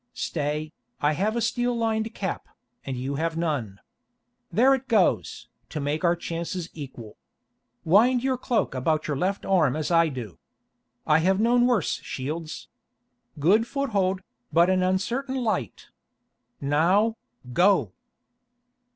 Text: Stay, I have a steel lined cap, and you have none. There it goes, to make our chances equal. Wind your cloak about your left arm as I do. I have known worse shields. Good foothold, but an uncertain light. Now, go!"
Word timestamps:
Stay, 0.15 0.73
I 0.99 1.13
have 1.13 1.35
a 1.35 1.41
steel 1.41 1.77
lined 1.77 2.15
cap, 2.15 2.47
and 2.83 2.97
you 2.97 3.17
have 3.17 3.37
none. 3.37 3.79
There 4.51 4.73
it 4.73 4.87
goes, 4.87 5.47
to 5.69 5.79
make 5.79 6.03
our 6.03 6.15
chances 6.15 6.71
equal. 6.73 7.17
Wind 7.85 8.23
your 8.23 8.35
cloak 8.35 8.73
about 8.73 9.07
your 9.07 9.15
left 9.15 9.45
arm 9.45 9.75
as 9.75 9.91
I 9.91 10.07
do. 10.09 10.39
I 11.05 11.19
have 11.19 11.39
known 11.39 11.67
worse 11.67 12.01
shields. 12.01 12.67
Good 13.37 13.67
foothold, 13.67 14.23
but 14.51 14.71
an 14.71 14.81
uncertain 14.81 15.35
light. 15.35 15.89
Now, 16.59 17.17
go!" 17.53 17.91